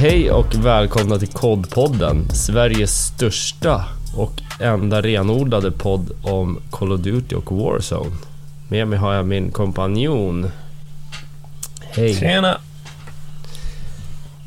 [0.00, 3.84] Hej och välkomna till Kodpodden, Sveriges största
[4.16, 8.16] och enda renodlade podd om Call of Duty och Warzone.
[8.68, 10.50] Med mig har jag min kompanjon.
[11.80, 12.14] Hej.
[12.14, 12.58] Tjena!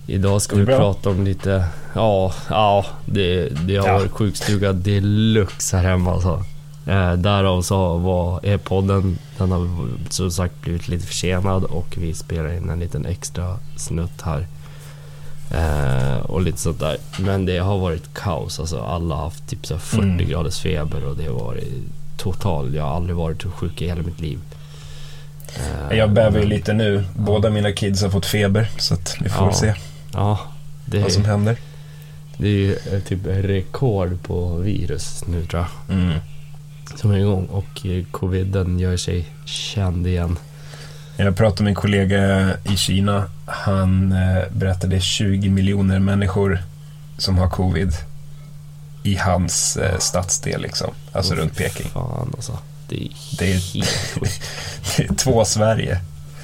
[0.07, 0.77] Idag ska vi bra?
[0.77, 3.93] prata om lite, ja, ja, det, det har Ja.
[3.93, 6.43] varit sjukstuga deluxe här hemma alltså.
[6.87, 9.69] Eh, därav så var, är podden, den har
[10.09, 14.47] som sagt blivit lite försenad och vi spelar in en liten extra snutt här.
[15.53, 16.97] Eh, och lite sånt där.
[17.19, 18.79] Men det har varit kaos alltså.
[18.81, 20.29] Alla har haft typ så här 40 Mm.
[20.29, 21.67] graders feber och det har varit
[22.17, 22.75] total.
[22.75, 24.39] Jag har aldrig varit så sjuk i hela mitt liv.
[25.55, 27.03] Eh, Jag bävar ju lite nu.
[27.15, 29.53] Båda mina kids har fått feber, så att vi får Ja.
[29.53, 29.73] se
[30.13, 30.39] Ja,
[30.85, 31.57] det, vad som händer.
[32.37, 35.97] det är ju eh, typ rekord på virus nu tror jag.
[35.97, 36.19] Mm.
[36.95, 40.37] Som är igång och eh, coviden gör sig känd igen.
[41.17, 43.23] Jag pratade med en kollega i Kina.
[43.45, 46.63] Han eh, berättade 20 miljoner människor
[47.17, 47.93] som har covid
[49.03, 50.93] i hans eh, stadsdel, liksom.
[51.11, 51.89] alltså Åh, runt Peking.
[51.93, 52.57] Fan alltså.
[52.89, 53.61] Det är, Det är-.
[54.97, 55.99] Det är två Sverige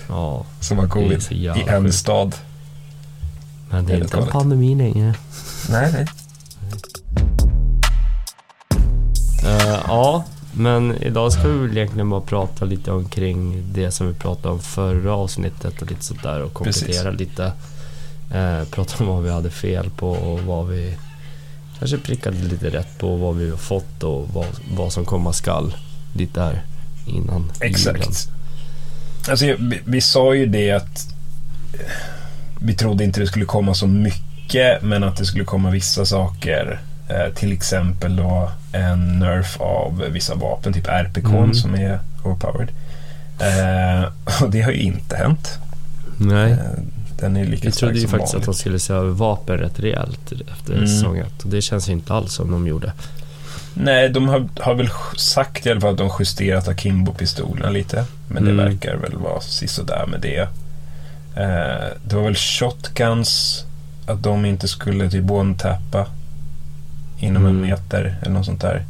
[0.08, 1.96] Ja, som har Det är covid i en sjukt.
[1.96, 2.36] stad.
[3.70, 5.14] men det är Helt inte en pandemi längre.
[5.70, 6.06] Nej, nej.
[9.44, 14.14] Eh, ja, men idag ska vi väl egentligen bara prata lite omkring det som vi
[14.14, 17.52] pratade om förra avsnittet och lite sånt där och komplettera lite.
[18.36, 20.98] Uh, prata om vad vi hade fel på och vad vi
[21.80, 25.76] kanske prickade lite rätt på vad vi har fått och vad, vad som komma skall.
[26.14, 26.64] Lite där
[27.06, 27.52] innan julen.
[27.60, 28.30] Exakt.
[29.30, 31.14] Alltså, vi, vi sa ju det att
[31.74, 31.80] eh,
[32.60, 36.80] vi trodde inte det skulle komma så mycket, men att det skulle komma vissa saker.
[37.10, 41.54] Eh, till exempel då en nerf av vissa vapen, typ RPK Mm.
[41.54, 42.70] som är overpowered.
[43.40, 44.10] Eh,
[44.44, 45.58] och det har ju inte hänt.
[46.18, 46.52] Nej.
[46.52, 46.58] Eh,
[47.20, 48.46] den är lika Vi stark trodde ju faktiskt att vanligt.
[48.46, 50.88] de skulle se över vapen rätt rejält efter Mm.
[50.88, 51.22] säsong.
[51.22, 52.92] Och det känns ju inte alls som de gjorde.
[53.74, 58.06] Nej, de har, har väl sagt i alla fall att de justerat Akimbo-pistolerna lite.
[58.28, 58.66] Men det Mm.
[58.66, 60.40] verkar väl vara sisådär med det.
[61.36, 63.64] Eh, det var väl shotguns,
[64.08, 66.06] att de inte skulle typ one-tappa
[67.20, 67.62] inom en Mm.
[67.70, 68.86] meter eller något sånt där.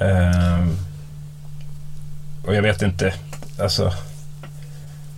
[0.00, 0.66] Eh,
[2.46, 3.14] och jag vet inte,
[3.60, 3.92] alltså.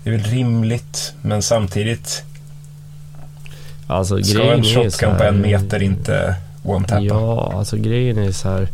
[0.04, 2.22] Det är väl rimligt, men samtidigt
[3.86, 7.02] Alltså ska en shotgun på en meter inte one-tappa.
[7.04, 8.68] Ja, alltså grejen är så här.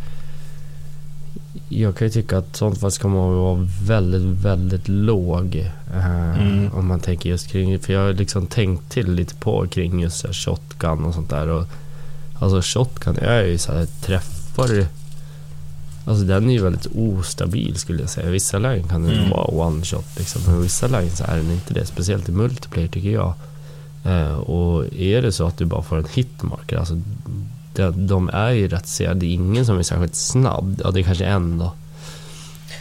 [1.68, 5.56] Jag kan ju tycka att sånt fall ska man vara väldigt, väldigt låg.
[5.94, 6.70] eh, Mm.
[6.74, 10.26] Om man tänker just kring För jag har liksom tänkt till lite på kring just
[10.32, 11.48] shotgun och sånt där.
[11.48, 11.66] Och,
[12.42, 14.86] alltså shotgun är ju så här träffar.
[16.04, 18.30] Alltså den är ju väldigt ostabil skulle jag säga.
[18.30, 19.30] Vissa lägen kan den Mm.
[19.30, 20.42] vara one shot liksom.
[20.46, 21.86] Men vissa lägen så är den inte det.
[21.86, 23.34] Speciellt i multiplayer tycker jag.
[24.04, 27.00] Eh, och är det så att du bara får en hitmarker, alltså
[27.74, 29.14] de, de är ju rätt sega.
[29.14, 30.80] Det är ingen som är särskilt snabb.
[30.84, 31.72] Ja, det är kanske en då.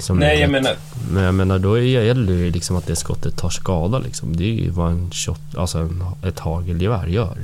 [0.09, 0.75] Nej, jag rätt- menar,
[1.11, 4.37] Men jag menar, då gäller det ju liksom att det skottet tar skada liksom.
[4.37, 7.37] Det är ju vad en shot, alltså en, ett hagelgevär gör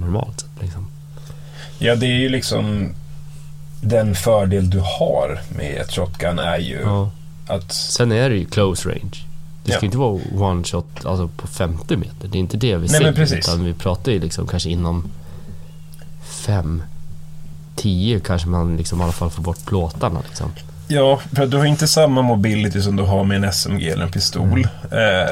[0.00, 0.86] normalt sett liksom.
[1.78, 2.94] Ja, det är ju liksom
[3.80, 7.10] den fördel du har med ett shotgun är ju Ja.
[7.46, 7.72] att...
[7.72, 9.24] Sen är det ju close range.
[9.64, 9.84] Det ska Ja.
[9.86, 10.20] inte vara
[10.50, 12.28] one shot alltså på 50 meter.
[12.28, 13.38] Det är inte det vi Nej, säger.
[13.38, 15.10] Utan vi pratar ju liksom kanske inom
[16.24, 16.82] 5
[17.76, 20.52] 10 kanske man liksom i alla fall får bort plåtarna liksom.
[20.88, 24.12] Ja, för du har inte samma mobility som du har med en SMG eller en
[24.12, 24.42] pistol.
[24.42, 24.64] Mm.
[24.90, 25.30] Eh,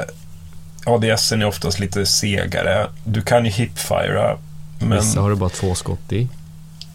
[0.87, 2.87] ADSen är oftast lite segare.
[3.05, 4.37] Du kan ju hipfira.
[4.83, 6.29] Men Vissa har du bara två skott i.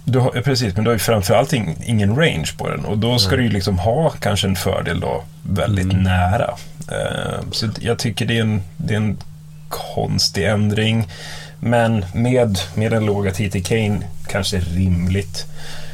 [0.06, 2.86] du har, precis, men du har ju framförallt ing, ingen range på den.
[2.86, 3.38] Och då ska Nej.
[3.38, 6.04] du ju liksom ha kanske en fördel då väldigt Mm.
[6.04, 6.54] nära.
[6.92, 9.18] Eh, så jag tycker det är, en, det är en
[9.70, 11.08] konstig ändring.
[11.60, 13.72] Men med, med den låga TTK
[14.28, 15.46] kanske rimligt.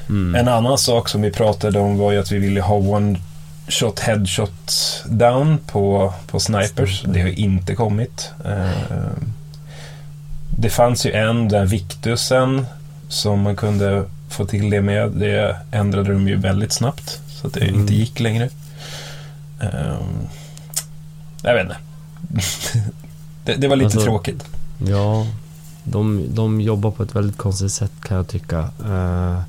[0.09, 0.35] Mm.
[0.35, 3.19] En annan sak som vi pratade om var ju att vi ville ha one
[3.67, 4.71] shot headshot
[5.05, 7.03] down på, på snipers.
[7.07, 8.31] Det har inte kommit.
[8.45, 8.69] Eh,
[10.57, 12.65] Det fanns ju en, den Victusen,
[13.07, 15.11] som man kunde få till det med.
[15.11, 17.79] Det ändrade de ju väldigt snabbt, så att det Mm.
[17.81, 18.49] inte gick längre.
[19.61, 19.97] Eh,
[21.43, 21.77] Jag vet inte.
[23.45, 24.45] det, det var lite Alltså- tråkigt.
[24.87, 25.27] Ja,
[25.83, 28.69] de, de jobbar på ett väldigt konstigt sätt kan jag tycka.
[28.85, 29.41] Eh,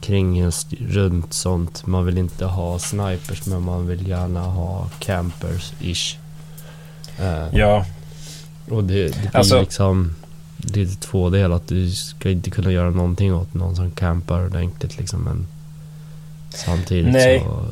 [0.00, 1.86] kring just runt sånt.
[1.86, 6.16] Man vill inte ha snipers men man vill gärna ha campers-ish.
[7.18, 7.86] Eh, Ja,
[8.70, 10.14] Och det, det blir Alltså- liksom
[10.66, 11.68] lite tvådelat.
[11.68, 15.20] Du ska inte kunna göra någonting åt någon som campar ordentligt liksom.
[15.20, 15.46] Men
[16.50, 17.40] samtidigt Nej.
[17.40, 17.66] så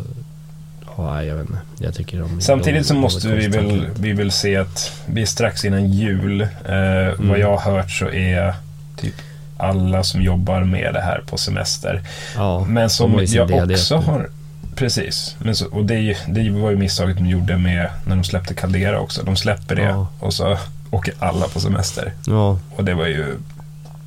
[0.96, 1.58] Ja, jag vet inte.
[1.79, 2.41] Jag tycker de...
[2.41, 6.41] Samtidigt de, så måste vi väl, vi väl se att vi är strax innan jul.
[6.41, 7.29] Eh, mm.
[7.29, 8.55] Vad jag har hört så är
[8.96, 9.14] typ
[9.56, 12.02] alla som jobbar med det här på semester.
[12.37, 14.29] Ja, Men som jag också har...
[14.76, 15.37] Precis.
[15.38, 19.00] Men så, och det, det var ju misstaget de gjorde med när de släppte Caldera
[19.00, 19.23] också.
[19.23, 20.08] De släpper det ja.
[20.19, 20.58] och så
[20.94, 22.12] åker alla på semester.
[22.26, 22.58] Ja.
[22.76, 23.38] Och det var ju,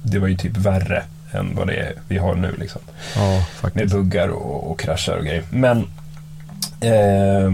[0.04, 2.56] det var ju typ värre än vad det är vi har nu.
[2.60, 2.81] Liksom.
[3.16, 3.44] Ja,
[3.74, 5.44] med buggar och, och kraschar och grejer.
[5.50, 5.78] Men,
[6.81, 7.51] eh,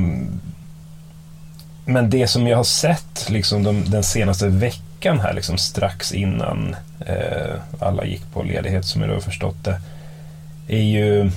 [1.86, 6.76] men det som jag har sett liksom de, den senaste veckan här, liksom strax innan
[7.06, 9.82] eh, alla gick på ledighet som jag då har förstått det,
[10.68, 11.32] är ju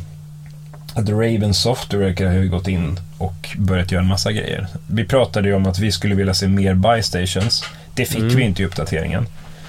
[0.94, 4.66] att Raven Software verkar ha gått in och börjat göra en massa grejer.
[4.86, 7.64] Vi pratade ju om att vi skulle vilja se mer buy stations.
[7.96, 8.36] Det fick mm.
[8.36, 9.26] vi inte i uppdateringen.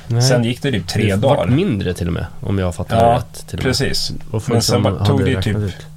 [0.07, 0.21] Nej.
[0.21, 1.45] Sen gick det typ tre det dagar.
[1.45, 3.47] Det mindre till och med, om jag fattar ja, rätt.
[3.47, 4.11] Till precis.
[4.47, 5.87] Men sen bara, tog det typ ut.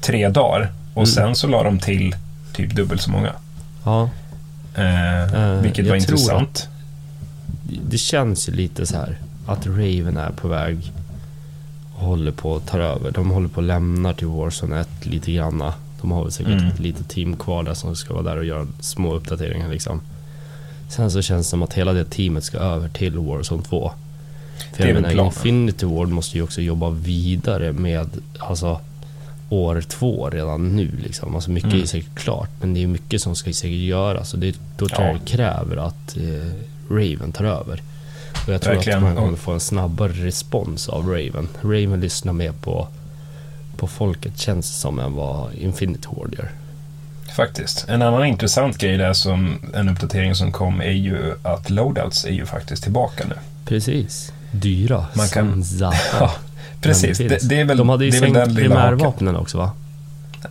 [0.00, 0.72] tre dagar.
[0.94, 1.06] Och mm.
[1.06, 2.16] sen så la de till
[2.52, 3.32] typ dubbelt så många.
[3.84, 4.10] Ja.
[4.74, 6.68] Eh, uh, vilket var intressant.
[7.62, 10.92] det känns ju lite så här att Raven är på väg
[11.94, 13.10] och håller på att ta över.
[13.10, 15.74] De håller på att lämna till Warzone 1 lite granna.
[16.00, 16.68] De har väl säkert mm.
[16.68, 20.00] ett litet team kvar där som ska vara där och göra små uppdateringar liksom.
[20.92, 23.92] Sen så känns det som att hela det teamet ska över till Warzone 2.
[24.72, 28.08] För jag menar, Infinity Ward måste ju också jobba vidare med
[28.38, 28.80] alltså,
[29.48, 30.90] år två redan nu.
[31.02, 31.34] Liksom.
[31.34, 31.82] Alltså mycket mm.
[31.82, 34.34] är säkert klart, men det är mycket som ska säkert göras.
[34.34, 36.52] Och det, då tror jag det kräver att eh,
[36.90, 37.82] Raven tar över.
[38.46, 38.98] Och jag tror Verkligen.
[38.98, 41.48] att man kommer få en snabbare respons av Raven.
[41.62, 42.88] Raven lyssnar mer på,
[43.76, 46.52] på folket känns det som än vad Infinity Ward gör.
[47.36, 47.88] Faktiskt.
[47.88, 52.32] En annan intressant grej där som en uppdatering som kom är ju att loadouts är
[52.32, 53.34] ju faktiskt tillbaka nu.
[53.64, 54.32] Precis.
[54.50, 56.32] Dyra Man kan, ja,
[56.80, 57.18] precis.
[57.18, 59.70] Det, det, är väl De hade ju sänkt primärvapnen också va?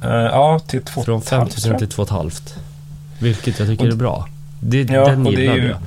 [0.05, 2.57] Uh, ja, till 2 Från 5000 till 2,5.
[3.19, 4.27] Vilket jag tycker och, är bra.
[4.59, 5.77] Det, ja, den och det är ju, jag.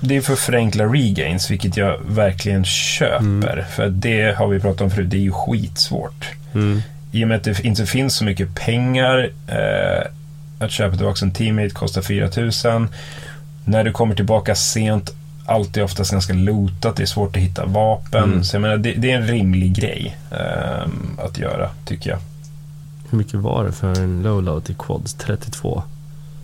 [0.00, 3.52] Det är för att förenkla regains, vilket jag verkligen köper.
[3.52, 3.64] Mm.
[3.70, 6.30] För det har vi pratat om förut, det är ju skitsvårt.
[6.54, 6.82] Mm.
[7.12, 10.06] I och med att det inte finns så mycket pengar eh,
[10.64, 12.88] att köpa tillbaka en teammate kostar 4000.
[13.64, 15.10] När du kommer tillbaka sent,
[15.46, 18.24] alltid oftast ganska lootat, det är svårt att hitta vapen.
[18.24, 18.44] Mm.
[18.44, 22.18] Så jag menar, det, det, är en rimlig grej um, att göra, tycker jag.
[23.10, 25.14] Hur mycket var det för en loadout i Quads?
[25.14, 25.82] 32?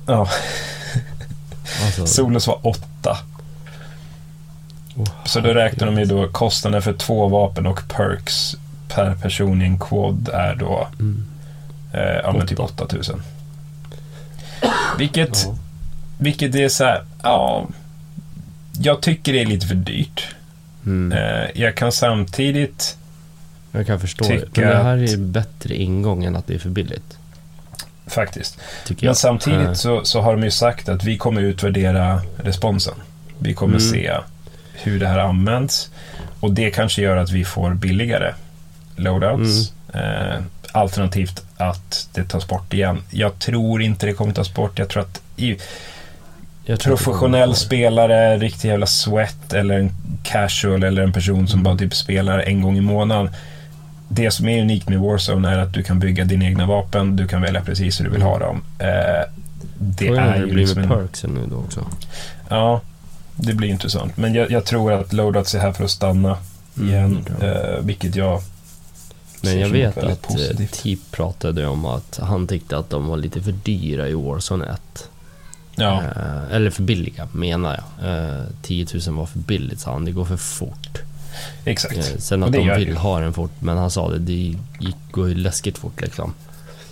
[0.06, 0.28] Ja.
[1.84, 2.06] alltså.
[2.06, 3.16] Solos var 8.
[4.96, 8.56] Oh, så då räknar de ju då kostnaden för två vapen och perks
[8.88, 11.24] per person i en quad är då mm.
[11.92, 13.22] eh, ja, typ 8000.
[14.98, 15.56] Vilket, ja.
[16.18, 17.66] vilket är så här, ja.
[18.80, 20.34] Jag tycker det är lite för dyrt.
[20.86, 21.18] Mm.
[21.18, 22.96] Eh, jag kan samtidigt
[23.72, 24.56] Jag kan förstå det.
[24.56, 27.18] Men det här är bättre ingång än att det är för billigt.
[28.06, 28.58] Faktiskt.
[29.00, 32.94] Men samtidigt så, så har de ju sagt att vi kommer utvärdera responsen.
[33.38, 33.90] Vi kommer mm.
[33.90, 34.16] se
[34.72, 35.90] hur det här används.
[36.40, 38.34] Och det kanske gör att vi får billigare
[38.96, 39.72] loadouts.
[39.92, 40.32] Mm.
[40.32, 40.42] Eh,
[40.72, 43.02] alternativt att det tas bort igen.
[43.10, 44.78] Jag tror inte det kommer tas bort.
[44.78, 45.56] Jag tror att i,
[46.64, 49.90] jag tror professionell spelare, riktig jävla sweat eller en
[50.22, 51.64] casual eller en person som mm.
[51.64, 53.30] bara typ spelar en gång i månaden.
[54.08, 57.28] Det som är unikt med Warzone är att du kan bygga dina egna vapen, du
[57.28, 58.64] kan välja precis hur du vill ha dem.
[58.78, 58.88] Eh,
[59.78, 60.88] det Frågan är ju det liksom en...
[60.88, 61.86] perksen nu då också.
[62.48, 62.80] Ja,
[63.36, 64.16] det blir intressant.
[64.16, 66.36] Men jag, jag tror att loadouts är här för att stanna
[66.76, 68.40] mm, igen, mm, eh, vilket jag
[69.42, 70.72] men jag vet att positivt.
[70.72, 75.08] Tip pratade om att han tyckte att de var lite för dyra i Warzone 1.
[75.76, 76.02] Ja.
[76.02, 78.10] Eh, eller för billiga menar jag.
[78.10, 81.02] Eh, 10 000 var för billigt sa han, det går för fort.
[81.64, 81.96] Exakt.
[81.96, 82.94] Eh, sen att de vill det.
[82.94, 86.34] ha den fort, men han sa det, det gick, går ju läskigt fort liksom.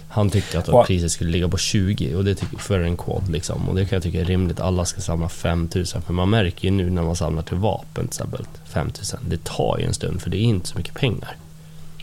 [0.09, 0.85] Han tyckte att wow.
[0.85, 3.69] priset skulle ligga på 20 och det tycker för en quad liksom.
[3.69, 4.61] Och det kan jag tycka är rimligt.
[4.61, 8.21] Alla ska samla 5000 för man märker ju nu när man samlar till vapen till
[8.21, 9.21] exempel 5000.
[9.29, 11.37] Det tar ju en stund för det är inte så mycket pengar.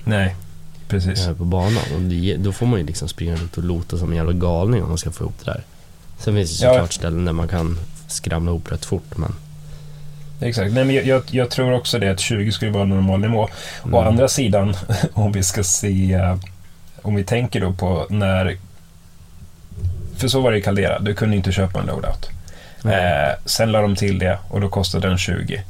[0.04, 0.36] Nej,
[0.88, 1.28] precis.
[1.38, 1.84] På banan.
[1.96, 4.84] Och det, då får man ju liksom springa runt och lota som en jävla galning
[4.84, 5.64] om man ska få ihop det där.
[6.18, 6.88] Sen finns det såklart ja.
[6.88, 9.36] ställen där man kan skramla ihop rätt fort men...
[10.42, 10.74] Exakt.
[10.74, 13.50] Nej, men jag, jag, jag tror också det att 20 skulle vara normal nivå.
[13.84, 13.96] Mm.
[13.96, 14.76] Å andra sidan,
[15.14, 16.20] om vi ska se...
[17.02, 18.58] Om vi tänker då på när...
[20.18, 22.30] För så var det i Caldera, du kunde inte köpa en loadout.
[22.84, 22.96] Mm.
[22.96, 25.64] Eh, sen la de till det och då kostade den 20.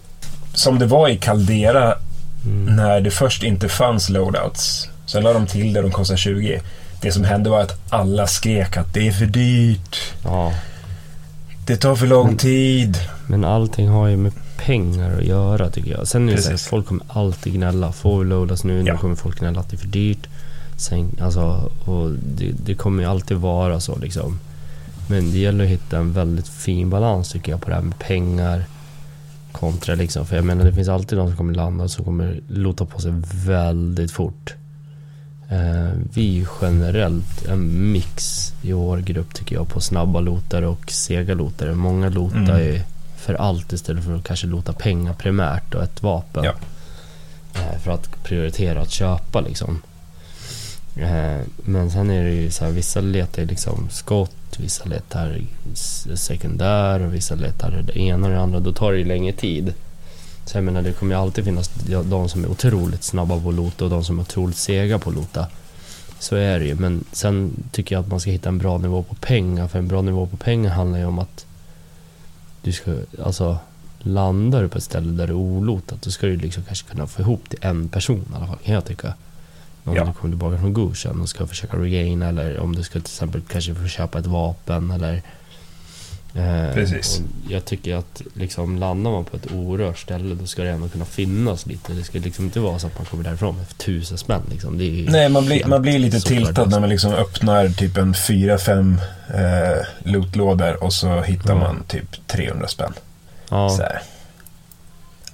[0.53, 1.97] Som det var i Caldera
[2.45, 2.75] Mm.
[2.75, 4.89] När det först inte fanns loadouts.
[5.05, 6.61] Sen la de till det, de kostade 20.
[7.01, 9.97] Det som hände var att alla skrek att det är för dyrt.
[10.23, 10.53] Ja.
[11.67, 12.97] Det tar för lång men, tid.
[13.27, 16.07] Men allting har ju med pengar att göra tycker jag.
[16.07, 17.91] Sen är det så här, folk kommer alltid gnälla.
[17.91, 18.77] Får vi loadas nu?
[18.77, 18.93] Ja.
[18.93, 20.27] Nu kommer folk gnälla att det är för dyrt.
[20.77, 24.39] Sen, alltså, och det, det kommer ju alltid vara så liksom.
[25.07, 27.99] Men det gäller att hitta en väldigt fin balans tycker jag på det här med
[27.99, 28.65] pengar
[29.53, 30.25] kontra liksom.
[30.25, 33.11] För jag menar det finns alltid någon som kommer landa som kommer lota på sig
[33.45, 34.53] väldigt fort.
[35.49, 40.91] Eh, vi är generellt en mix i vår grupp tycker jag på snabba lotare och
[40.91, 41.75] sega lotare.
[41.75, 42.75] Många lotar mm.
[42.75, 42.81] är
[43.17, 46.43] för allt istället för att kanske lota pengar primärt och ett vapen.
[46.43, 46.53] Ja.
[47.53, 49.81] Eh, för att prioritera att köpa liksom.
[50.95, 55.41] Eh, men sen är det ju så här, vissa letar liksom skott, vissa letar
[56.15, 58.59] sekundär och vissa letar det ena och det andra.
[58.59, 59.73] Då tar det ju längre tid.
[60.45, 61.71] Så jag menar det kommer ju alltid finnas
[62.03, 65.09] de som är otroligt snabba på att lota och de som är otroligt sega på
[65.09, 65.47] att lota.
[66.19, 66.75] Så är det ju.
[66.75, 69.67] Men sen tycker jag att man ska hitta en bra nivå på pengar.
[69.67, 71.45] För en bra nivå på pengar handlar ju om att
[72.61, 73.57] du ska, alltså
[73.99, 77.07] landar du på ett ställe där det är olotat då ska du liksom kanske kunna
[77.07, 79.13] få ihop till en person i alla fall kan jag tycka.
[79.83, 80.05] Om ja.
[80.05, 83.41] du kommer tillbaka från Gushen och ska försöka regaina eller om du ska till exempel
[83.47, 85.21] kanske få köpa ett vapen eller
[86.35, 87.21] Eh, Precis.
[87.49, 91.05] jag tycker att liksom landar man på ett orört ställe då ska det ändå kunna
[91.05, 91.93] finnas lite.
[91.93, 94.41] Det ska liksom inte vara så att man kommer därifrån med tusen spänn.
[94.49, 94.77] Liksom.
[95.09, 99.01] Nej, man blir, man blir lite tiltad när man liksom öppnar typ en fyra, fem
[99.27, 101.63] eh, lootlådor och så hittar mm.
[101.63, 102.93] man typ 300 spänn.
[103.49, 103.69] Ja.
[103.69, 104.01] Så här.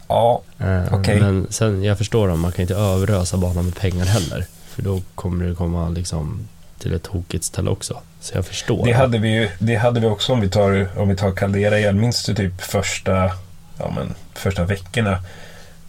[0.10, 1.00] Ja, eh, okej.
[1.00, 1.20] Okay.
[1.20, 4.46] Men sen, jag förstår dem, man kan inte överösa banan med pengar heller.
[4.70, 6.48] För då kommer det komma liksom
[6.80, 8.02] till ett tokigt ställe också.
[8.22, 8.86] Så jag förstår.
[8.86, 11.80] Det hade vi, ju, det hade vi också om vi tar, om vi tar Caldera
[11.80, 12.02] igen.
[12.02, 13.32] Minns du typ första,
[13.78, 15.24] ja, men, första veckorna?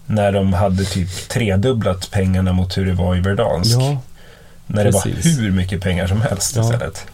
[0.06, 3.76] När de hade typ tredubblat pengarna mot hur det var i Verdansk.
[3.80, 4.02] Ja,
[4.66, 5.24] när precis.
[5.24, 6.62] det var hur mycket pengar som helst ja.
[6.62, 7.06] istället.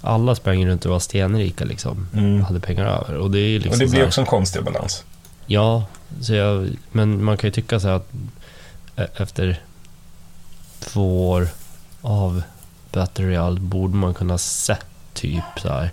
[0.00, 2.08] Alla sprang runt och var stenrika liksom.
[2.14, 2.44] Mm.
[2.44, 3.16] Hade pengar över.
[3.16, 5.04] Och det, är liksom och det blir här, också en konstig balans.
[5.46, 5.84] Ja,
[6.20, 8.08] så jag, men man kan ju tycka så att
[8.96, 9.60] efter
[10.80, 11.48] två år
[12.00, 12.42] av
[12.92, 15.90] Battle Royale borde man kunna sett typ så här.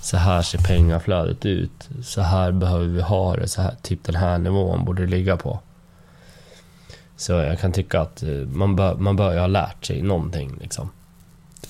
[0.00, 1.88] Så här ser pengaflödet ut.
[2.02, 3.48] Så här behöver vi ha det.
[3.48, 5.60] Så här, typ den här nivån borde det ligga på.
[7.16, 10.58] Så jag kan tycka att eh, man bör, man bör ju ha lärt sig någonting
[10.60, 10.90] liksom.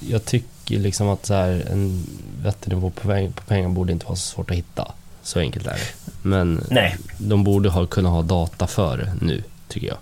[0.01, 2.07] Jag tycker liksom att så här, en
[2.43, 4.93] vettig nivå på, peng, på pengar borde inte vara så svårt att hitta.
[5.31, 6.13] Så enkelt är det.
[6.23, 6.97] Men Nej.
[7.19, 9.97] de borde ha, kunna ha data för nu, tycker jag.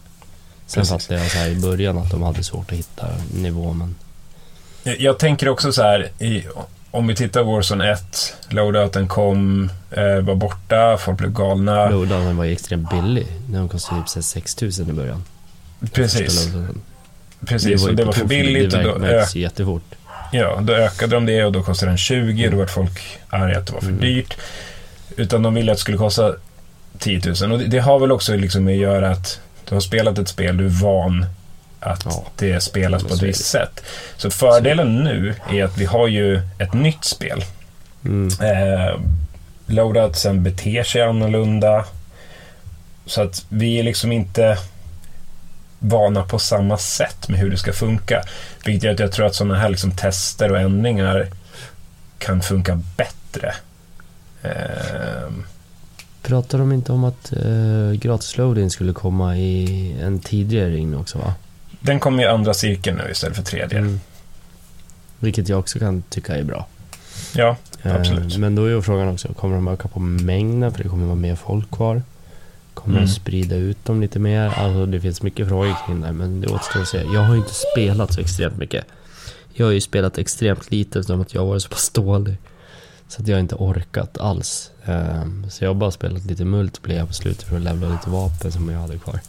[0.67, 3.95] Sen fattar jag så här i början att de hade svårt att hitta nivå, men
[4.99, 6.45] jag tänker också så här, i,
[6.91, 11.89] om vi tittar på Warzone 1, loadouten kom, eh, var borta, folk blev galna.
[11.91, 13.27] Loadouten var extremt billig.
[13.47, 15.25] Den kostade typ 6000 i början.
[15.93, 16.49] Precis.
[17.47, 18.71] Precis, det var, det var för billigt.
[18.71, 19.95] Det och då ök- jättefort.
[20.33, 23.59] Ja, då ökade de det och då kostade den 20 och då var folk arga
[23.59, 24.01] att det var för mm.
[24.01, 24.37] dyrt.
[25.17, 26.35] Utan de ville att det skulle kosta
[26.99, 27.53] 10 000.
[27.53, 30.29] Och det, det har väl också liksom med att göra att du har spelat ett
[30.29, 31.27] spel, du är van
[31.81, 33.85] att ja, det spelas på ett visst sätt.
[34.17, 37.45] Så fördelen nu är att vi har ju ett nytt spel.
[38.05, 38.29] Mm.
[38.29, 39.00] Eh,
[39.67, 41.85] loadoutsen beter sig annorlunda.
[43.07, 44.59] Så att vi är liksom inte
[45.79, 48.23] vana på samma sätt med hur det ska funka.
[48.65, 51.29] Vilket gör att jag tror att sådana här liksom tester och ändringar
[52.19, 53.55] kan funka bättre.
[54.49, 55.33] Eh,
[56.23, 61.19] Pratar de inte om att eh, gratis loading skulle komma i en tidigare ring också
[61.19, 61.35] va?
[61.81, 63.78] Den kommer i andra cirkeln nu istället för tredje.
[63.78, 64.00] Mm.
[65.19, 66.67] Vilket jag också kan tycka är bra.
[67.35, 68.37] Ja, eh, absolut.
[68.37, 70.73] men då är ju frågan också, kommer de öka på mängden?
[70.73, 72.02] För det kommer vara mer folk kvar.
[72.75, 73.07] Kommer mm.
[73.07, 74.52] de sprida ut dem lite mer?
[74.57, 76.99] Alltså det finns mycket frågor kring det, men det återstår att se.
[76.99, 78.85] Jag har ju inte spelat så extremt mycket.
[79.52, 82.37] Jag har ju spelat extremt lite som att jag har varit så pass dålig.
[83.09, 84.71] Så att jag har inte orkat alls.
[84.85, 88.53] Ehm, så jag har bara spelat lite multiplayer på slutet för att levla lite vapen
[88.53, 89.21] som jag hade kvar.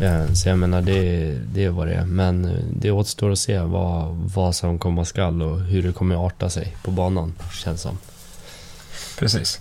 [0.00, 2.04] Ehm, så jag menar, det, det är vad det är.
[2.04, 6.26] Men eh, det återstår att se vad, vad som komma skall och hur det kommer
[6.26, 7.98] arta sig på banan, känns som.
[9.18, 9.60] Precis.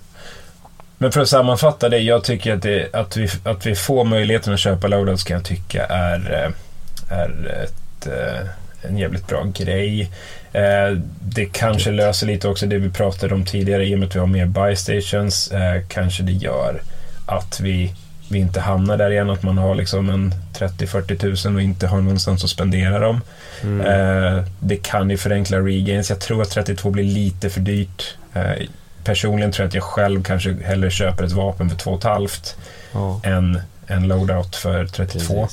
[0.98, 4.54] Men för att sammanfatta det, jag tycker att, det, att, vi, att vi får möjligheten
[4.54, 8.48] att köpa loadouts kan jag tycka är, eh, är ett, eh,
[8.90, 10.12] en jävligt bra grej.
[10.54, 14.16] Eh, det kanske löser lite också det vi pratade om tidigare i och med att
[14.16, 15.52] vi har mer buy stations.
[15.88, 16.82] Kanske det gör
[17.26, 17.94] att vi
[18.32, 22.02] vi inte hamnar där igen, att man har liksom en 30-40 tusen och inte har
[22.02, 23.22] någonstans att spendera dem.
[23.64, 23.82] Mm.
[23.82, 26.10] Eh, det kan ju förenkla regains.
[26.10, 28.16] Jag tror att 32 blir lite för dyrt.
[28.34, 28.68] Eh,
[29.04, 32.56] personligen tror jag att jag själv kanske hellre köper ett vapen för 2,5
[32.94, 33.20] oh.
[33.24, 35.48] än en loadout för 32.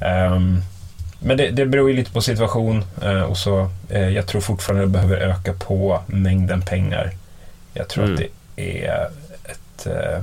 [0.00, 0.62] Um,
[1.20, 3.70] men det, det beror ju lite på situation uh, och så.
[3.92, 7.10] Uh, jag tror fortfarande det behöver öka på mängden pengar.
[7.74, 8.14] Jag tror mm.
[8.14, 8.22] att
[8.56, 9.08] det är
[9.44, 10.22] ett uh,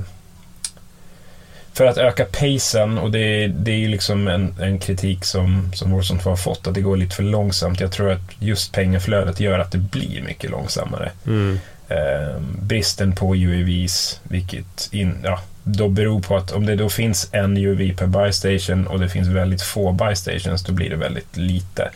[1.74, 5.72] för att öka pacen, och det är, det är ju liksom en, en kritik som,
[5.74, 7.80] som Warzone 2 har fått, att det går lite för långsamt.
[7.80, 11.10] Jag tror att just pengaflödet gör att det blir mycket långsammare.
[11.26, 11.58] Mm.
[11.88, 17.28] Eh, bristen på UAVs, vilket in, ja, då beror på att om det då finns
[17.32, 20.96] en UAV per buy station och det finns väldigt få buy stations, då blir det
[20.96, 21.90] väldigt lite.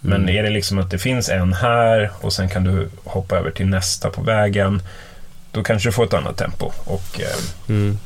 [0.00, 0.36] Men Mm.
[0.36, 3.66] är det liksom att det finns en här och sen kan du hoppa över till
[3.66, 4.82] nästa på vägen,
[5.52, 6.70] då kanske du får ett annat tempo.
[6.84, 7.26] Och, eh,
[7.68, 7.98] Mm.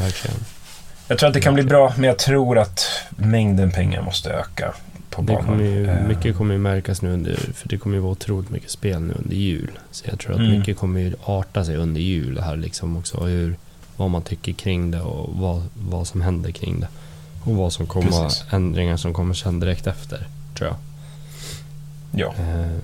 [0.00, 0.36] Verkligen.
[1.08, 4.74] jag tror att det kan bli bra, men jag tror att mängden pengar måste öka
[5.10, 8.00] på Det kommer ju, Eh, mycket kommer ju märkas nu under, för det kommer ju
[8.02, 9.70] vara otroligt mycket spel nu under jul.
[9.90, 10.50] Så jag tror att Mm.
[10.58, 13.24] mycket kommer ju arta sig under jul här liksom också.
[13.24, 13.56] Hur,
[13.96, 16.88] vad man tycker kring det och vad, vad som händer kring det.
[17.44, 18.44] Och vad som kommer, Precis.
[18.50, 20.76] ändringar som kommer sen direkt efter, tror jag.
[22.16, 22.78] Ja, Eh,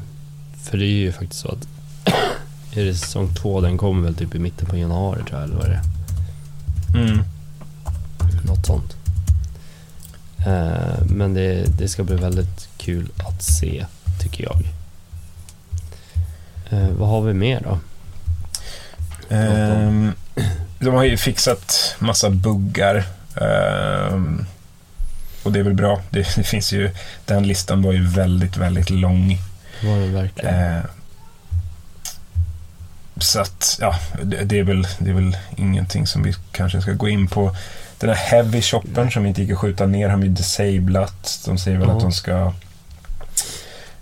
[0.62, 1.68] för det är ju faktiskt så att
[2.76, 5.56] är det säsong två, den kommer väl typ i mitten på januari tror jag, eller
[5.56, 7.22] vad är det mm.
[8.46, 8.96] Något sånt.
[10.46, 13.86] Eh, men det, det ska bli väldigt kul att se,
[14.22, 14.62] tycker jag.
[16.70, 17.78] Eh, vad har vi mer då?
[19.34, 20.12] Ehm,
[20.80, 23.04] de har ju fixat massa buggar.
[23.40, 24.46] ehm,
[25.42, 26.00] och det är väl bra.
[26.10, 26.90] Det, det finns ju,
[27.24, 29.38] den listan var ju väldigt, väldigt lång.
[29.84, 30.54] Var det verkligen?
[30.76, 30.82] Eh,
[33.16, 36.92] så att, ja, det, det, är väl, det är väl ingenting som vi kanske ska
[36.92, 37.56] gå in på.
[37.98, 41.40] Den här heavy shoppen som inte gick att skjuta ner har ju disablat.
[41.46, 41.94] De säger väl Ja.
[41.94, 42.52] att de ska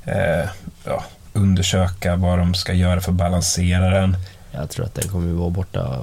[0.05, 0.49] eh,
[0.85, 4.17] ja, undersöka vad de ska göra för att balansera den.
[4.53, 6.01] Jag tror att den kommer vara borta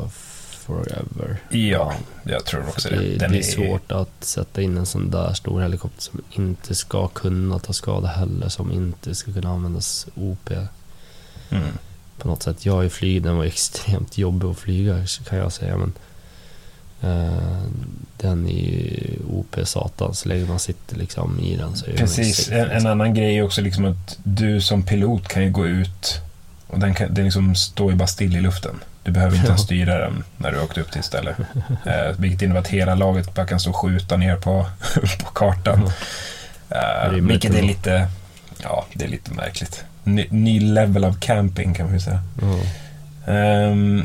[0.66, 1.38] forever.
[1.50, 1.94] Ja,
[2.24, 3.28] jag tror också det, det.
[3.28, 7.60] det, är svårt att sätta in en sån där stor helikopter som inte ska kunna
[7.60, 10.50] ta skada heller, som inte ska kunna användas OP
[11.50, 11.68] Mm.
[12.18, 12.66] på något sätt.
[12.66, 15.94] Jag är flyg, den var extremt jobbig att flyga kan jag säga, men
[17.02, 17.64] eh,
[18.18, 21.98] den är ju OP satan, så länge man sitter liksom i den så är ju
[21.98, 22.50] Precis.
[22.50, 22.92] En, en liksom.
[22.92, 26.22] annan grej är också liksom att du som pilot kan ju gå ut
[26.68, 28.80] och den, kan, den liksom står ju bara still i luften.
[29.06, 31.38] Du behöver inte ens styra den när du har åkt upp till stället.
[31.86, 34.66] Eh, vilket innebär att hela laget bara kan stå och skjuta ner på,
[35.24, 35.92] på kartan.
[36.70, 38.08] Eh, vilket är lite,
[38.64, 39.84] ja, det är lite märkligt.
[40.04, 42.20] Ny, ny level av camping kan man ju säga.
[42.42, 43.34] Ja.
[43.34, 44.04] Ehm,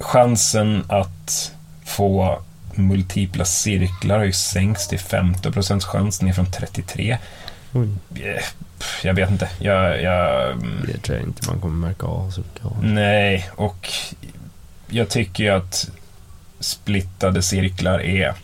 [0.00, 1.52] chansen att
[1.84, 2.42] få
[2.74, 7.18] multipla cirklar har ju sänkts till 15% chans ner från 33.
[7.76, 7.88] Oj,
[8.22, 8.42] Eh,
[9.04, 9.48] Jag vet inte.
[9.58, 13.88] Jag, jag, mm, det tror jag inte man kommer märka av så mycket nej, och
[14.88, 15.90] jag tycker ju att
[16.60, 18.34] splittade cirklar är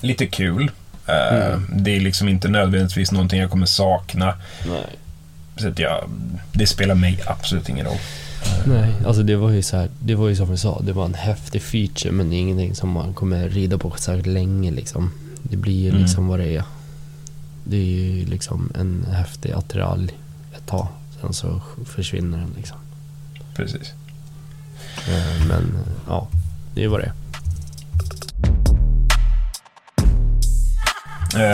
[0.00, 0.70] lite kul.
[1.06, 1.66] Eh, Mm.
[1.76, 4.34] Det är liksom inte nödvändigtvis någonting jag kommer sakna.
[4.68, 4.86] Nej.
[5.56, 6.10] Så att jag,
[6.52, 7.98] det spelar mig absolut ingen roll.
[8.66, 11.04] Nej, alltså det var ju så här, det var ju som vi sa, det var
[11.04, 15.12] en häftig feature men det är ingenting som man kommer rida på särskilt länge liksom.
[15.42, 16.02] Det blir ju Mm.
[16.02, 16.62] liksom vad det är.
[17.64, 20.12] Det är ju liksom en häftig attiralj
[20.56, 20.86] ett tag,
[21.20, 22.76] sen så försvinner den liksom.
[23.56, 23.92] Precis.
[25.08, 26.28] Eh, Men eh, ja,
[26.74, 27.12] det är vad det är.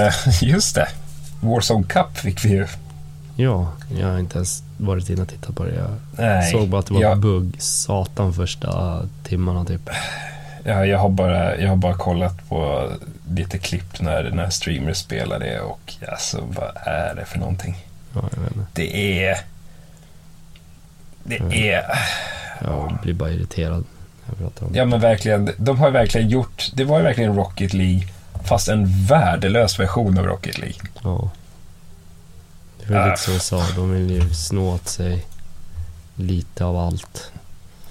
[0.06, 0.88] Eh, just det.
[1.40, 2.66] Warzone Cup fick vi ju.
[3.36, 5.74] Ja, jag har inte ens varit inne och tittat på det.
[5.74, 5.90] Jag
[6.26, 9.90] Nej, såg bara att det var jag, bugg, satan första timmarna typ.
[10.64, 12.90] ja, jag, har bara, jag har bara kollat på
[13.34, 17.76] lite klipp när, när streamers spelar det och alltså, vad är det för någonting?
[18.14, 18.22] Ja.
[18.72, 19.38] Det är...
[21.24, 21.52] Det Mm.
[21.52, 21.82] är...
[22.60, 23.84] Jag blir bara irriterad.
[24.74, 26.70] Ja men verkligen, de har verkligen gjort...
[26.74, 28.08] Det var ju verkligen Rocket League,
[28.44, 30.80] fast en värdelös version av Rocket League.
[31.02, 31.30] Ja.
[32.86, 33.06] Det var Ah.
[33.06, 35.26] lite som jag sa, de vill ju snå åt sig
[36.14, 37.32] lite av allt.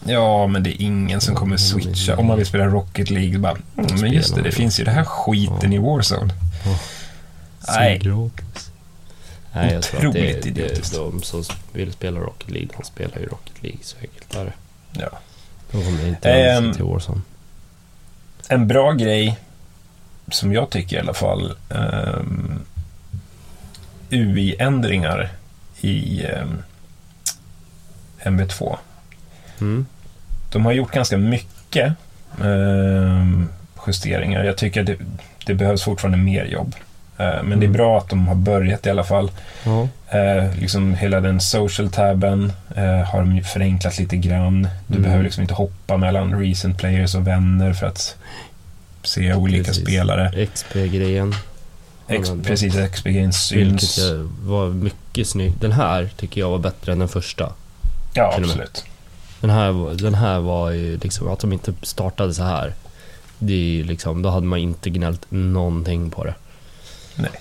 [0.06, 2.18] Ja, men det är ingen som kommer switcha.
[2.18, 4.92] Om man vill spela Rocket League, bara, mm, men just det, det finns ju det
[4.92, 6.34] här skiten i Warzone.
[7.68, 8.02] Nej.
[9.54, 10.96] Nej, jag tror att det, det, idiotiskt.
[10.96, 14.54] de som vill spela Rocket League, de spelar ju Rocket League, så enkelt är det.
[15.02, 15.10] Ja.
[15.72, 17.22] De kommer inte Ehm, um, till Warzone.
[18.50, 19.38] En bra grej,
[20.32, 22.66] som jag tycker i alla fall, um,
[24.10, 25.30] UI-ändringar
[25.82, 26.64] i um,
[28.24, 28.78] MB2.
[29.62, 29.86] Mm.
[30.52, 31.94] De har gjort ganska mycket
[32.44, 33.48] ehm,
[33.88, 34.44] justeringar.
[34.44, 34.98] Jag tycker att det,
[35.46, 36.76] det behövs fortfarande mer jobb.
[37.18, 37.72] Eh, men det är Mm.
[37.74, 39.32] bra att de har börjat i alla fall.
[39.66, 39.88] Ja.
[40.20, 44.68] Eh, liksom hela den social-tabben eh, har de förenklat lite grann.
[44.88, 45.04] Du Mm.
[45.04, 48.16] behöver liksom inte hoppa mellan recent players och vänner för att
[49.04, 49.84] se olika Precis.
[49.84, 50.46] spelare.
[50.46, 51.36] XP-grejen.
[52.08, 53.98] Ex- precis, XP-grejen Vilket syns.
[53.98, 55.54] jag var mycket snygg.
[55.60, 57.54] Den här tycker jag var bättre än den första.
[58.14, 58.86] Ja, absolut.
[59.40, 62.74] Den här, den här var ju liksom att de inte startade så här.
[63.40, 66.36] det är ju liksom, då hade man inte gnällt någonting på det.
[67.16, 67.32] Nej.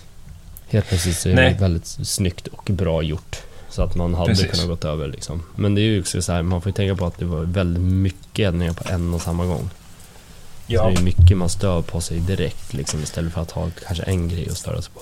[0.69, 1.53] Helt plötsligt så är Nej.
[1.53, 3.37] det väldigt snyggt och bra gjort.
[3.71, 4.51] Så att man hade Precis.
[4.51, 5.43] kunnat gått över liksom.
[5.57, 7.41] Men det är ju också så här, man får ju tänka på att det var
[7.41, 9.71] väldigt mycket ändringar på en och samma gång.
[10.67, 14.05] Så det är mycket man stör på sig direkt liksom istället för att ha kanske
[14.05, 15.01] en grej att störa sig på.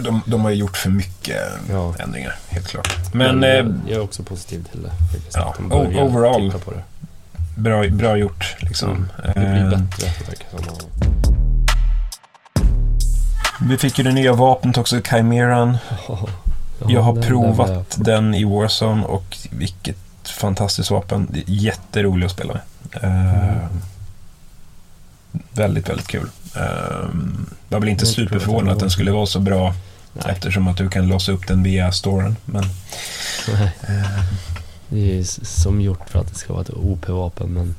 [0.00, 1.36] De, de har ju gjort för mycket
[1.70, 1.94] Ja.
[1.98, 2.88] ändringar, helt klart.
[3.14, 4.90] Men, jag, eh, jag är också positiv till det.
[5.34, 6.52] ja, de overall.
[6.64, 6.82] på det.
[7.56, 8.90] bra, bra gjort liksom.
[8.90, 9.08] Mm.
[9.34, 10.88] Det blir Eh, bättre verkar som.
[13.68, 15.78] Vi fick ju det nya vapnet också, Chimeran.
[16.88, 21.28] Jag har den- provat den var- den i Warzone och vilket fantastiskt vapen.
[21.30, 22.62] Det är jätteroligt att spela med.
[23.02, 23.80] Eh, Mm.
[25.52, 26.30] Väldigt, väldigt kul.
[26.56, 27.08] Uh, jag
[27.68, 29.74] var väl inte inte superförvånad att den skulle vara så bra
[30.12, 32.36] Nej, eftersom att du kan låsa upp den via storen.
[32.44, 32.64] Men,
[33.48, 34.20] eh,
[34.88, 37.74] Det är som gjort för att det ska vara ett OP-vapen men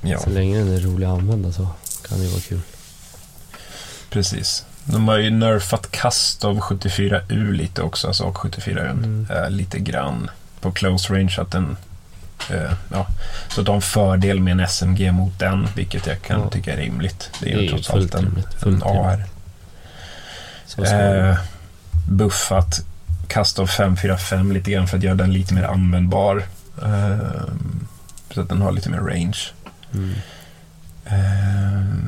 [0.00, 1.68] ja, så länge den är rolig att använda så
[2.08, 2.60] kan det vara kul.
[4.10, 4.64] precis.
[4.84, 9.26] De har ju nerfat kast av 74U lite också, alltså och 74 Mm.
[9.30, 11.34] eh, lite grann på close range.
[11.38, 11.76] Att den,
[12.92, 13.06] ja,
[13.48, 16.50] så de fördel med en SMG mot den, vilket jag kan Ja.
[16.50, 17.30] tycka är rimligt.
[17.40, 19.24] Det är Det är ju ju trots allt en, rimligt, en AR.
[20.78, 21.36] Eh,
[22.08, 22.84] buffat
[23.58, 26.44] av 545 lite grann för att göra den lite mer användbar.
[26.82, 27.42] Eh,
[28.34, 29.38] så att den har lite mer range.
[29.94, 30.14] mm.
[31.04, 32.02] Eh,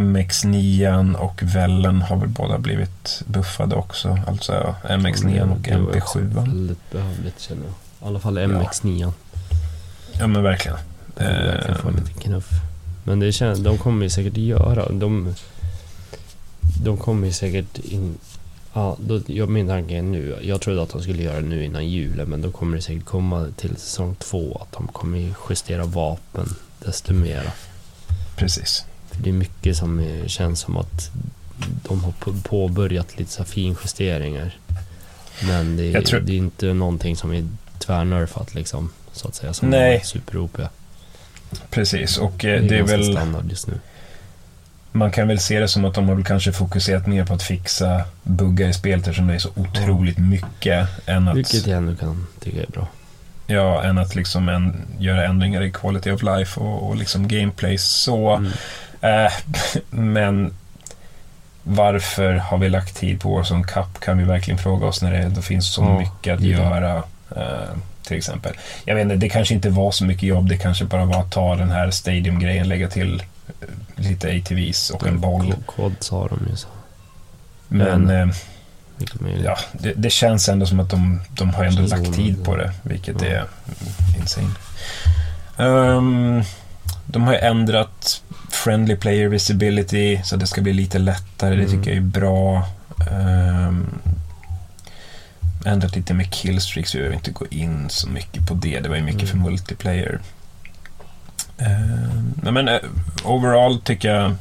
[0.00, 4.18] MX9 och Vellen har väl båda blivit buffade också.
[4.26, 6.34] Alltså MX9 och Det var också MP7.
[6.34, 7.70] Väldigt behövligt känner jag.
[7.72, 9.00] I alla fall MX9.
[9.00, 9.12] Ja
[10.26, 10.78] men verkligen.
[11.16, 12.48] Verkligen få Eh, lite knuff.
[13.04, 14.88] Men det känns, de kommer ju säkert göra.
[14.92, 15.34] De,
[16.84, 18.18] de kommer ju säkert in...
[18.72, 20.38] Ja, då, jag, min tanke är nu.
[20.42, 22.28] Jag trodde att de skulle göra det nu innan julen.
[22.28, 24.58] Men då kommer det säkert komma till säsong två.
[24.62, 26.54] Att de kommer ju justera vapen
[26.84, 27.52] desto mera.
[28.36, 28.84] Precis.
[29.10, 31.10] För det är mycket som känns som att
[31.88, 34.56] de har på- påbörjat lite så finjusteringar.
[35.46, 38.90] Men det är, tror- det är inte någonting som är tvärnerfat liksom.
[39.18, 39.52] Så att säga.
[39.54, 40.00] Som Nej.
[40.04, 40.58] super-OP.
[41.70, 42.18] Precis.
[42.18, 43.12] Och Det eh, är, det är väl...
[43.12, 43.74] standard just nu.
[44.92, 47.42] Man kan väl se det som att de har väl kanske fokuserat mer på att
[47.42, 50.88] fixa buggar i spelet eftersom det är så otroligt mycket.
[51.06, 52.88] Än att, Vilket jag ändå kan tycka är bra.
[53.46, 57.78] ja, än att liksom en, göra ändringar i quality of life och, och liksom gameplay
[57.78, 58.36] så.
[58.36, 58.52] Mm.
[59.00, 59.32] Eh,
[59.90, 60.52] men
[61.62, 65.28] varför har vi lagt tid på Warzone Cup kan vi verkligen fråga oss när det,
[65.28, 66.52] det finns så Ja, mycket att det det.
[66.62, 67.02] göra.
[67.36, 67.76] Eh,
[68.08, 68.52] till exempel.
[68.84, 70.48] Jag vet inte, det kanske inte var så mycket jobb.
[70.48, 73.22] Det kanske bara var att ta den här Stadium-grejen, lägga till
[73.60, 75.54] eh, lite ATVs och en boll.
[75.66, 76.68] K- Quads har de ju så.
[77.68, 78.26] Men eh,
[79.20, 82.44] man ju- ja, det, det känns ändå som att de, de har ändå lagt tid
[82.44, 83.28] på det, vilket Ja.
[83.28, 83.44] är
[84.20, 84.50] insane.
[85.58, 86.42] Ehm,
[87.06, 91.54] de har ju ändrat Friendly Player Visibility så att det ska bli lite lättare.
[91.56, 91.70] Det Mm.
[91.78, 92.68] tycker jag är bra.
[93.10, 93.86] Um,
[95.66, 96.94] ändrat lite med killstreaks.
[96.94, 98.80] Vi behöver inte gå in så mycket på det.
[98.80, 99.30] Det var ju mycket Mm.
[99.44, 100.20] för multiplayer.
[102.42, 102.78] Nej, men eh,
[103.24, 104.34] overall tycker jag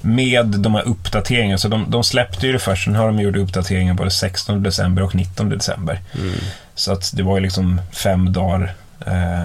[0.00, 3.36] med de här uppdateringarna, så de, de släppte ju det först, sen har de gjort
[3.36, 6.00] uppdateringar både 16 december och 19 december.
[6.14, 6.34] Mm.
[6.74, 8.74] Så att det var ju liksom fem dagar
[9.06, 9.42] eh,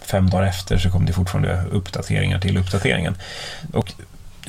[0.00, 3.16] fem dagar efter så kom det fortfarande uppdateringar till uppdateringen.
[3.72, 3.92] Och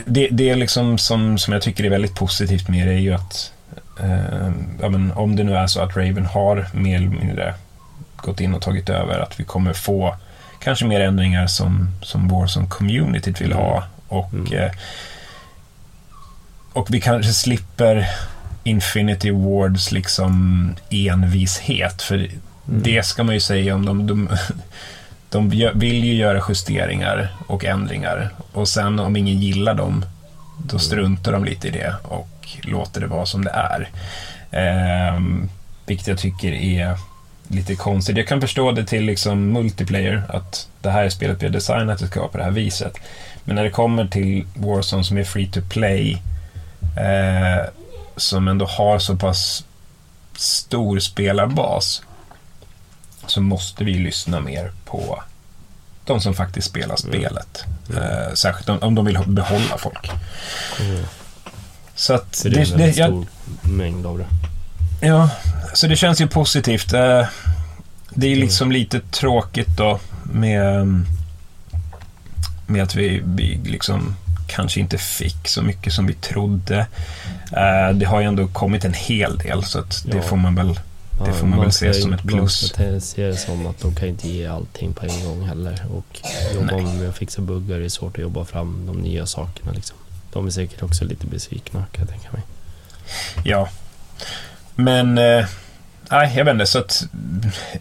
[0.06, 3.14] det, det är liksom som, som jag tycker är väldigt positivt med det är ju
[3.14, 3.52] att
[4.00, 7.54] eh, ja, men om det nu är så att Raven har mer eller mindre
[8.16, 10.16] gått in och tagit över, att vi kommer få
[10.64, 13.84] kanske mer ändringar som, som vår som communityt vill ha.
[14.08, 14.54] Och, Mm.
[14.54, 14.72] eh,
[16.74, 18.08] och vi kanske slipper
[18.64, 22.02] Infinity Wards liksom envishet.
[22.02, 22.82] För Mm.
[22.84, 24.30] det ska man ju säga om de, de,
[25.30, 28.30] de vill ju göra justeringar och ändringar.
[28.52, 30.06] Och sen om ingen gillar dem,
[30.70, 33.90] då struntar de lite i det och låter det vara som det är.
[34.52, 35.20] Eh,
[35.86, 36.98] vilket jag tycker är
[37.48, 38.18] lite konstigt.
[38.18, 41.94] Jag kan förstå det till liksom multiplayer, att det här är spelet vi har designat
[41.94, 42.94] att det ska vara på det här viset.
[43.44, 46.22] Men när det kommer till Warzone som är free to play,
[46.98, 47.66] eh,
[48.16, 49.66] som ändå har så pass
[50.36, 52.02] stor spelarbas,
[53.28, 55.24] så måste vi lyssna mer på
[56.06, 57.64] de som faktiskt spelar spelet.
[57.90, 58.04] Mm.
[58.04, 60.12] Eh, särskilt om, om de vill behålla folk.
[60.82, 61.04] Mm.
[61.96, 63.26] Så att det är en det, det, jag, stor
[63.62, 64.26] mängd av det.
[65.08, 65.30] Ja,
[65.74, 66.94] så det känns ju positivt.
[66.94, 67.26] Eh,
[68.10, 70.88] Det är ju liksom lite tråkigt då med,
[72.68, 74.16] med att vi, vi liksom
[74.48, 76.88] kanske inte fick så mycket som vi trodde.
[77.52, 80.24] Eh, Det har ju ändå kommit en hel del så att det Ja.
[80.24, 80.80] får man väl
[81.20, 82.78] det får man, man väl se som ett plus.
[82.78, 85.86] Man ska se det som att de kan inte ge allting på en gång heller.
[85.92, 86.22] Och
[86.56, 86.98] jobba Nej.
[86.98, 89.72] med att fixa buggar är svårt att jobba fram de nya sakerna.
[89.72, 89.98] Liksom.
[90.34, 92.42] De är säkert också lite besvikna kan jag tänka mig.
[93.44, 93.70] Ja,
[94.76, 95.46] men eh,
[96.10, 96.66] nej, jag vet inte.
[96.66, 97.04] Så att,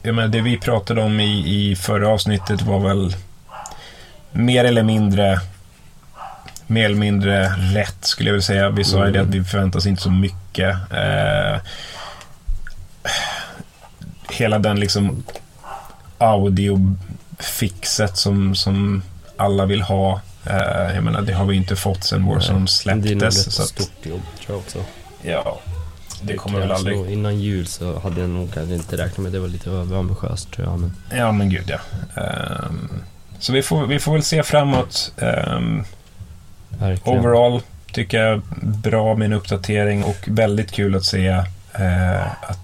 [0.03, 3.17] jag menar, det vi pratade om i, i förra avsnittet var väl
[4.33, 5.41] mer eller mindre
[6.67, 8.71] mer eller mindre rätt skulle jag vilja säga.
[8.71, 10.77] Vi sa ju det att vi förväntar oss inte så mycket.
[10.91, 11.61] Eh,
[14.31, 15.25] hela den liksom
[16.19, 19.03] audio-fixet som, som
[19.37, 20.21] alla vill ha.
[20.47, 23.05] Eh, jag menar, det har vi inte fått sen Warzone släpptes.
[23.05, 24.79] Det är nog ett stort jobb tror jag också.
[25.23, 25.61] Ja,
[26.23, 27.11] det kommer väl aldrig...
[27.11, 29.41] Innan jul så hade jag nog kanske inte räknat med det.
[29.41, 30.79] var lite överambitiöst tror jag.
[30.79, 30.93] Men...
[31.11, 31.79] Ja, men gud ja.
[32.23, 33.03] Um,
[33.39, 35.13] så vi får, vi får väl se framåt.
[35.17, 35.85] Um,
[37.05, 37.61] overall
[37.93, 41.31] tycker jag bra med en uppdatering och väldigt kul att se
[41.81, 42.64] uh, att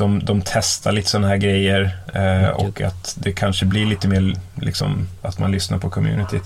[0.00, 4.34] de, de testar lite sådana här grejer uh, och att det kanske blir lite mer
[4.54, 6.42] liksom, att man lyssnar på communityt.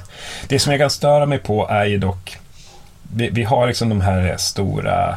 [0.48, 2.38] Det som jag kan störa mig på är ju dock
[3.14, 5.16] vi, vi har liksom de här stora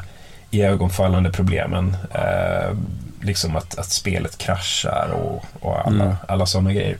[0.52, 1.98] i ögonfallande problemen.
[2.14, 2.78] Eh,
[3.22, 6.16] liksom att, att spelet kraschar och, och alla, mm.
[6.28, 6.98] alla sådana grejer.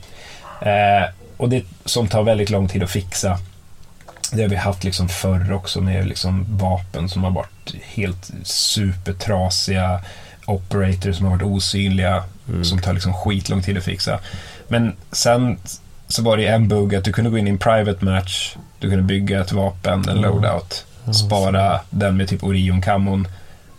[0.62, 3.40] Eh, och det som tar väldigt lång tid att fixa.
[4.32, 10.02] Det har vi haft liksom förr också med liksom vapen som har varit helt supertrasiga.
[10.48, 12.24] Operators som har varit osynliga.
[12.50, 12.64] Mm.
[12.64, 14.20] Som tar liksom skitlång tid att fixa.
[14.68, 15.58] Men sen
[16.08, 18.56] så var det en bugg att du kunde gå in i en private match.
[18.80, 20.86] Du kunde bygga ett vapen, en loadout.
[21.14, 23.28] Spara den med typ Orion-kammon.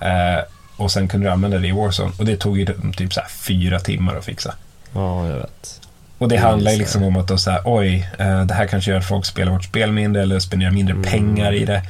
[0.01, 0.45] Eh,
[0.77, 2.13] och sen kunde du använda det i Warzone.
[2.19, 4.55] Och det tog ju typ så fyra timmar att fixa.
[4.95, 5.81] Ja, jag vet.
[6.19, 8.99] Och det, handlar ju liksom om att så här, oj, eh, det här kanske gör
[8.99, 11.11] att folk spelar vårt spel mindre eller spenderar mindre mm.
[11.11, 11.83] pengar i det.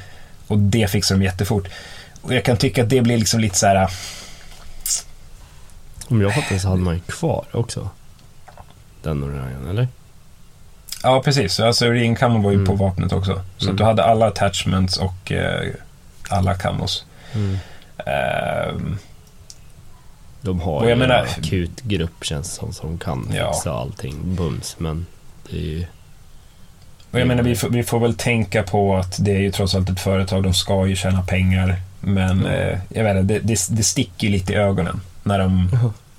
[0.47, 1.69] Och det fixar de jättefort.
[2.21, 3.91] Och jag kan tycka att det blir liksom lite så här...
[6.09, 7.89] Om jag fattar så hade man ju kvar också.
[9.03, 9.89] Den Orion, eller?
[11.03, 11.61] Ja, precis.
[11.61, 12.67] Alltså Ringkammon var ju mm.
[12.67, 13.41] på vapnet också.
[13.57, 13.77] Så mm.
[13.77, 15.71] du hade alla attachments och eh,
[16.29, 17.05] alla kammos.
[17.35, 17.59] Mm.
[17.99, 18.95] Uh,
[20.41, 23.53] de har ju en menar, akut grupp känns som, som kan ja.
[23.53, 24.77] fixa allting bums.
[24.79, 25.07] Men
[25.51, 25.85] det är ju...
[27.11, 29.75] Och jag menar, vi får, vi får väl tänka på att det är ju trots
[29.75, 31.81] allt ett företag, de ska ju tjäna pengar.
[32.01, 32.47] Men mm.
[32.47, 35.71] eh, jag vet inte, det, det, det sticker lite i ögonen när de,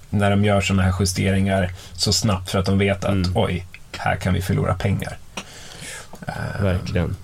[0.10, 3.32] när de gör sådana här justeringar så snabbt för att de vet att mm.
[3.36, 3.66] oj,
[3.98, 5.18] här kan vi förlora pengar.
[6.60, 7.16] Verkligen.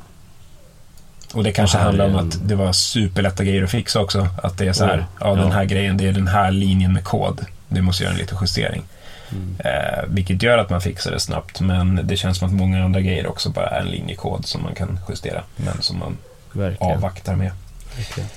[1.33, 4.27] Och det kanske handlar om att det var superlätta grejer att fixa också.
[4.43, 6.93] Att det är så här, oh, ja den här grejen, det är den här linjen
[6.93, 7.45] med kod.
[7.67, 8.83] Det måste göra en liten justering.
[9.31, 9.55] Mm.
[9.59, 13.01] Eh, vilket gör att man fixar det snabbt, men det känns som att många andra
[13.01, 16.17] grejer också bara är en linjekod som man kan justera, men som man
[16.53, 16.93] Verkligen.
[16.95, 17.51] avvaktar med.
[17.97, 18.29] Verkligen.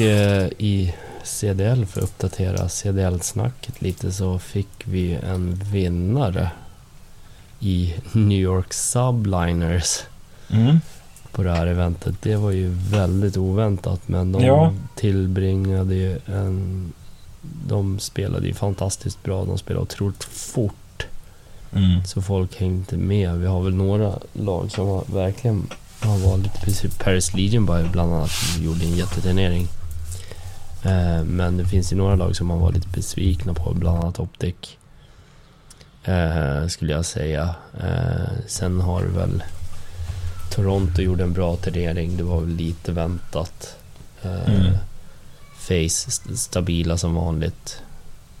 [0.00, 6.50] I CDL, för att uppdatera CDL-snacket lite, så fick vi en vinnare
[7.60, 10.00] i New York Subliners
[10.50, 10.80] mm.
[11.32, 12.14] på det här eventet.
[12.22, 14.74] Det var ju väldigt oväntat men de ja.
[14.96, 16.92] tillbringade ju en...
[17.66, 19.44] De spelade ju fantastiskt bra.
[19.44, 21.06] De spelade otroligt fort.
[21.72, 22.04] Mm.
[22.04, 23.38] Så folk hängde med.
[23.38, 25.66] Vi har väl några lag som har verkligen
[26.00, 26.98] har varit lite precis.
[26.98, 29.68] Paris Legion bland annat gjorde en jätteturnering.
[30.84, 34.18] Eh, men det finns ju några lag som man var lite besvikna på, bland annat
[34.20, 34.54] Optic.
[36.04, 37.54] Eh, skulle jag säga.
[37.80, 39.42] Eh, sen har väl
[40.50, 42.16] Toronto gjorde en bra turnering.
[42.16, 43.76] Det var väl lite väntat.
[44.22, 44.74] Mm.
[45.58, 47.82] Face stabila som vanligt.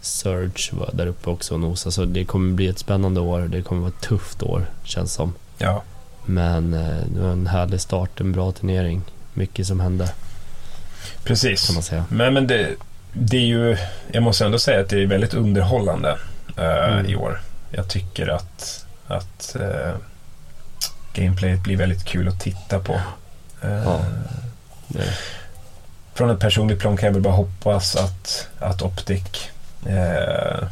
[0.00, 1.90] Surge var där uppe också och nosa.
[1.90, 3.40] Så det kommer bli ett spännande år.
[3.40, 5.32] Det kommer vara ett tufft år känns som.
[5.58, 5.82] Ja.
[6.26, 6.70] Men
[7.14, 9.02] det var en härlig start, en bra turnering.
[9.34, 10.12] Mycket som hände.
[11.24, 11.66] Precis.
[11.66, 12.04] Kan man säga.
[12.08, 12.68] Men, men det,
[13.12, 13.76] det är ju,
[14.12, 16.18] jag måste ändå säga att det är väldigt underhållande
[16.58, 17.06] uh, mm.
[17.06, 17.40] i år
[17.72, 19.94] jag tycker att, att eh,
[21.14, 23.00] gameplayet blir väldigt kul att titta på.
[23.62, 24.00] Eh, ja,
[26.14, 29.50] från ett personligt plan kan jag väl bara hoppas att, att Optic
[29.86, 30.68] eh,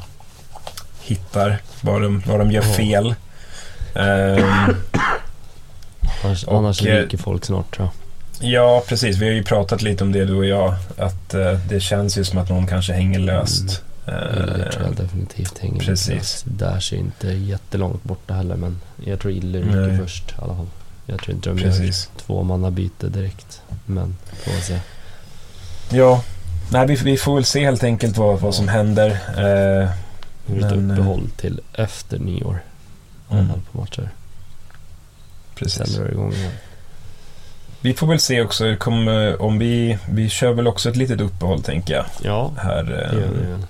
[1.02, 3.14] hittar var de, var de gör fel.
[3.94, 4.68] Eh,
[6.24, 8.09] annars, och, annars ryker folk snart tror jag.
[8.40, 9.16] Ja, precis.
[9.16, 10.74] Vi har ju pratat lite om det du och jag.
[10.96, 13.82] Att eh, det känns ju som att någon kanske hänger löst.
[14.06, 14.32] Mm.
[14.32, 16.44] Iller tror jag definitivt hänger Precis.
[16.46, 20.66] Där ser inte jättelångt borta heller men jag tror Iller ryker först i alla fall.
[21.06, 22.08] Jag tror inte de Precis.
[22.14, 23.62] gör två manna byte direkt.
[23.86, 24.80] Men får se.
[25.90, 26.22] Ja,
[26.72, 29.10] nej, vi, vi får väl se helt enkelt vad, vad som händer.
[29.36, 29.88] Eh,
[30.46, 32.62] har ett uppehåll till efter nyår.
[33.30, 33.48] Mm.
[33.72, 34.10] På matcher.
[35.54, 35.86] Precis.
[35.86, 36.52] Sen drar det igång igen.
[37.82, 39.98] Vi får väl se också kom, om vi...
[40.10, 42.04] Vi kör väl också ett litet uppehåll tänker jag.
[42.22, 43.66] Ja, här, det gör vi eh, väl.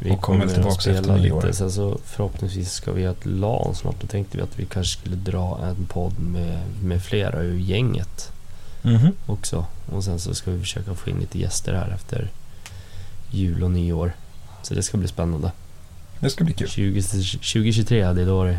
[0.00, 1.52] Vi och kommer kommer tillbaka efter nyår.
[1.52, 4.00] sen så förhoppningsvis ska vi ha ett LAN snart.
[4.00, 8.32] Då tänkte vi att vi kanske skulle dra en podd med, med flera ur gänget
[8.82, 9.12] mhm.
[9.26, 9.66] också.
[9.92, 12.30] Och sen så ska vi försöka få in lite gäster här efter
[13.30, 14.12] jul och nyår.
[14.62, 15.52] Så det ska bli spännande.
[16.20, 16.68] Det ska bli kul.
[16.68, 18.58] 20, 2023, det är då det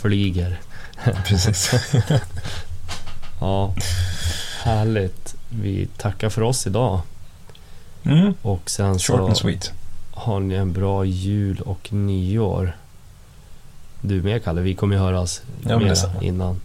[0.00, 0.60] flyger.
[1.26, 1.70] Precis.
[3.40, 3.74] Ja,
[4.62, 5.34] härligt.
[5.48, 7.00] Vi tackar för oss idag.
[8.04, 8.34] Mm.
[8.42, 9.72] Och sen Short så and sweet.
[10.10, 12.76] har ni en bra jul och nyår.
[14.00, 16.60] Du med Kalle, vi kommer ju höras Ja, mera innan.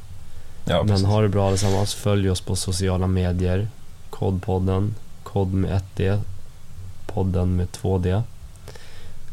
[0.65, 1.05] Ja, Men precis.
[1.07, 1.93] ha det bra allesammans.
[1.93, 3.67] Följ oss på sociala medier.
[4.09, 6.19] Kodpodden, kod med 1D,
[7.07, 8.23] podden med 2D.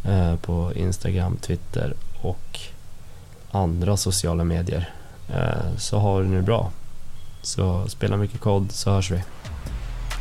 [0.05, 2.61] Eh, på Instagram, Twitter och
[3.51, 4.91] andra sociala medier.
[5.35, 6.71] Eh, så ha det nu bra.
[7.43, 9.23] Så spela mycket kod så hörs vi.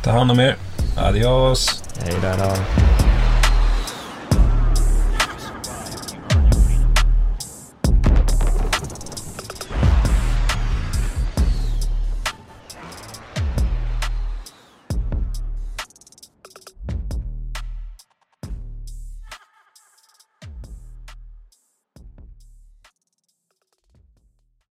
[0.02, 0.56] Ta hand om er.
[0.96, 1.82] Adios.
[2.04, 2.38] Hej där.
[2.38, 3.01] då.